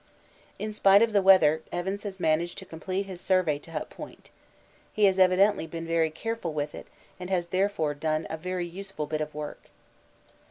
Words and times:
In 0.57 0.73
spite 0.73 1.03
of 1.03 1.13
the 1.13 1.21
weather 1.21 1.61
Evans 1.71 2.01
has 2.01 2.19
managed 2.19 2.57
to 2.57 2.65
complete 2.65 3.05
his 3.05 3.21
survey 3.21 3.59
to 3.59 3.69
Hut 3.71 3.91
Point. 3.91 4.31
He 4.91 5.05
has 5.05 5.19
evidently 5.19 5.67
been 5.67 5.85
very 5.85 6.09
careful 6.09 6.53
with 6.53 6.73
it 6.73 6.87
and 7.19 7.29
has 7.29 7.45
therefore 7.53 7.93
done 7.93 8.25
a 8.27 8.35
very 8.35 8.65
useful 8.65 9.05
bit 9.05 9.21
of 9.21 9.35
work. 9.35 9.65